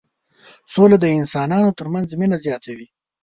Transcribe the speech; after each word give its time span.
سوله 0.73 0.97
د 1.01 1.05
انسانانو 1.19 1.75
ترمنځ 1.79 2.09
مينه 2.19 2.35
زياتوي. 2.45 2.87